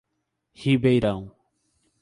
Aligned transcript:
Ribeirão 0.55 1.29